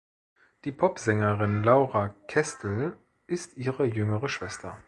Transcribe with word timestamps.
Die 0.65 0.71
Popsängerin 0.71 1.61
Laura 1.63 2.09
Kästel 2.27 2.97
ist 3.27 3.55
ihre 3.55 3.85
jüngere 3.85 4.29
Schwester. 4.29 4.79